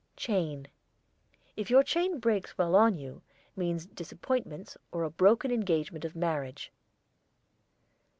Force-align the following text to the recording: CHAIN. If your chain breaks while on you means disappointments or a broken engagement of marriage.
CHAIN. 0.15 0.67
If 1.55 1.69
your 1.69 1.83
chain 1.83 2.17
breaks 2.17 2.57
while 2.57 2.75
on 2.75 2.97
you 2.97 3.21
means 3.55 3.85
disappointments 3.85 4.75
or 4.91 5.03
a 5.03 5.11
broken 5.11 5.51
engagement 5.51 6.05
of 6.05 6.15
marriage. 6.15 6.71